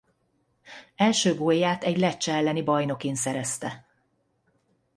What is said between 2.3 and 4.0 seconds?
elleni bajnokin szerezte.